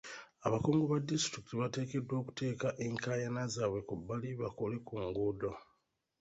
[0.45, 5.51] Abakungu ba disitulikiti bateekeddwa okuteeka enkaayana zaabwe ku bbali bakole ku nguudo.